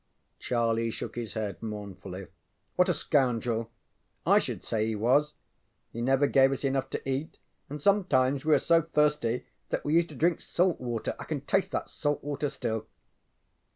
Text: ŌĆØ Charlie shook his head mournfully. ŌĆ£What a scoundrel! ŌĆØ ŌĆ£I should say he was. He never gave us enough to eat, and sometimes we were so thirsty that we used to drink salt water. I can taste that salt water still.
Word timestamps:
ŌĆØ 0.01 0.39
Charlie 0.39 0.89
shook 0.89 1.13
his 1.15 1.35
head 1.35 1.61
mournfully. 1.61 2.25
ŌĆ£What 2.75 2.89
a 2.89 2.93
scoundrel! 2.95 3.69
ŌĆØ 4.25 4.33
ŌĆ£I 4.37 4.41
should 4.41 4.63
say 4.63 4.87
he 4.87 4.95
was. 4.95 5.35
He 5.91 6.01
never 6.01 6.25
gave 6.25 6.51
us 6.51 6.63
enough 6.63 6.89
to 6.89 7.07
eat, 7.07 7.37
and 7.69 7.79
sometimes 7.79 8.43
we 8.43 8.49
were 8.53 8.57
so 8.57 8.81
thirsty 8.81 9.45
that 9.69 9.85
we 9.85 9.93
used 9.93 10.09
to 10.09 10.15
drink 10.15 10.41
salt 10.41 10.81
water. 10.81 11.15
I 11.19 11.25
can 11.25 11.41
taste 11.41 11.69
that 11.73 11.87
salt 11.87 12.23
water 12.23 12.49
still. 12.49 12.87